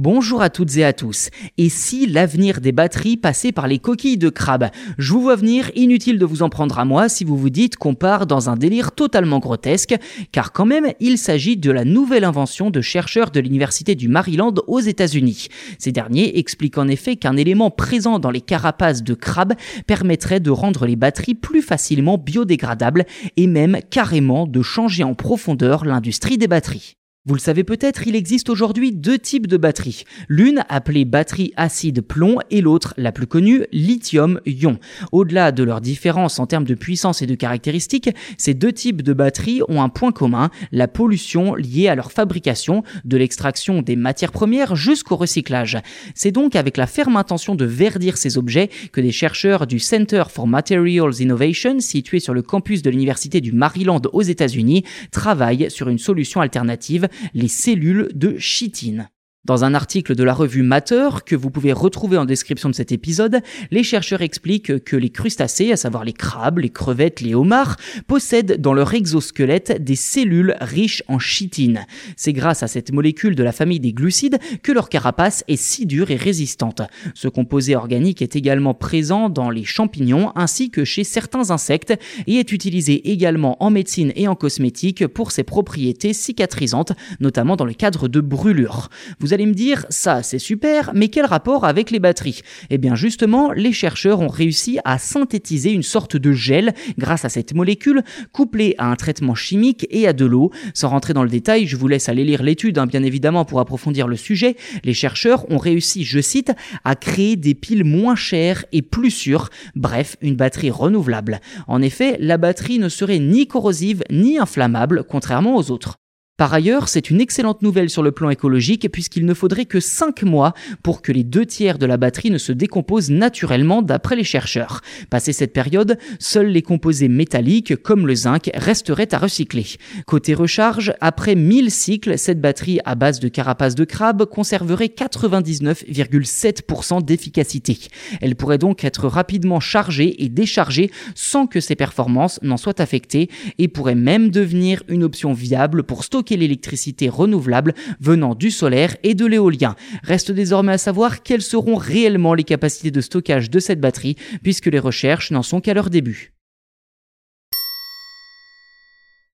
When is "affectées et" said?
142.80-143.66